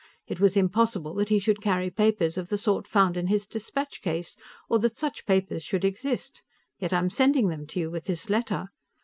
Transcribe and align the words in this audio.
It 0.25 0.39
was 0.39 0.57
impossible 0.57 1.13
that 1.13 1.29
he 1.29 1.37
should 1.37 1.61
carry 1.61 1.91
papers 1.91 2.35
of 2.35 2.49
the 2.49 2.57
sort 2.57 2.87
found 2.87 3.17
in 3.17 3.27
his 3.27 3.45
dispatch 3.45 4.01
case, 4.01 4.35
or 4.67 4.79
that 4.79 4.97
such 4.97 5.27
papers 5.27 5.61
should 5.63 5.85
exist 5.85 6.41
yet 6.79 6.91
I 6.91 6.97
am 6.97 7.11
sending 7.11 7.49
them 7.49 7.67
to 7.67 7.79
you 7.81 7.91
with 7.91 8.05
this 8.05 8.27
letter. 8.27 8.69